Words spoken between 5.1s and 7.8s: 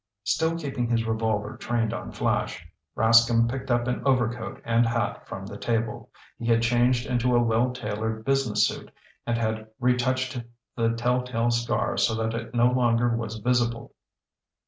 from the table. He had changed into a well